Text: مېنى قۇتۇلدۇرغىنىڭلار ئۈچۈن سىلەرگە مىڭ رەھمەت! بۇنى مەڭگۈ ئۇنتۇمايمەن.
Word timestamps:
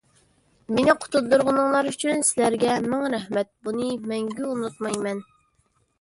مېنى 0.77 0.95
قۇتۇلدۇرغىنىڭلار 1.03 1.89
ئۈچۈن 1.91 2.25
سىلەرگە 2.29 2.77
مىڭ 2.89 3.05
رەھمەت! 3.17 3.53
بۇنى 3.69 3.91
مەڭگۈ 4.13 4.51
ئۇنتۇمايمەن. 4.55 5.21